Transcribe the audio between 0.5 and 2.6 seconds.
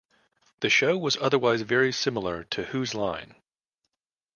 The show was otherwise very similar